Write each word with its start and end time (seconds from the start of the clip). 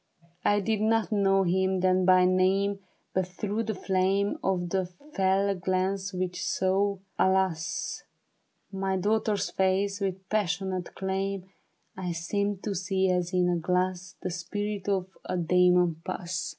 I 0.43 0.61
did 0.61 0.81
not 0.81 1.11
know 1.11 1.43
him 1.43 1.81
then 1.81 2.05
by 2.05 2.25
name, 2.25 2.79
But 3.13 3.27
through 3.27 3.65
the 3.65 3.75
flame 3.75 4.39
Of 4.43 4.71
the 4.71 4.87
fell 5.13 5.53
glance 5.53 6.11
which 6.11 6.41
sought, 6.43 7.01
alas! 7.19 8.01
My 8.71 8.97
daughter's 8.97 9.51
face 9.51 10.01
with 10.01 10.27
passionate 10.27 10.95
claim, 10.95 11.51
I 11.95 12.13
seemed 12.13 12.63
to 12.63 12.73
see 12.73 13.11
as 13.11 13.31
in 13.31 13.47
a 13.47 13.59
glass 13.59 14.15
The 14.23 14.31
spirit 14.31 14.89
of 14.89 15.05
a 15.23 15.37
demon 15.37 16.01
pass. 16.03 16.49